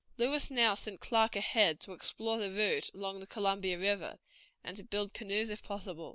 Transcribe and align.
Lewis 0.17 0.49
now 0.49 0.73
sent 0.73 0.99
Clark 0.99 1.35
ahead 1.35 1.79
to 1.79 1.91
explore 1.93 2.39
the 2.39 2.49
route 2.49 2.89
along 2.95 3.19
the 3.19 3.27
Columbia 3.27 3.77
River, 3.77 4.17
and 4.63 4.75
to 4.77 4.83
build 4.83 5.13
canoes 5.13 5.51
if 5.51 5.61
possible. 5.61 6.09